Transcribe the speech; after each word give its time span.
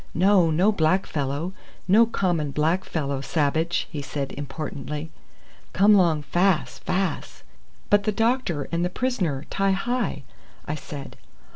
"No, 0.15 0.49
no 0.49 0.71
black 0.71 1.05
fellow 1.05 1.53
no 1.87 2.07
common 2.07 2.49
black 2.49 2.83
fellow 2.85 3.21
sabbage," 3.21 3.87
he 3.91 4.01
said 4.01 4.31
importantly. 4.31 5.11
"Come 5.73 5.93
long 5.93 6.23
fas, 6.23 6.79
fas." 6.79 7.43
"But 7.91 8.05
the 8.05 8.11
doctor 8.11 8.67
and 8.71 8.83
the 8.83 8.89
prisoner 8.89 9.41
and 9.41 9.51
Ti 9.51 9.73
hi?" 9.73 10.23
I 10.67 10.73
said. 10.73 11.17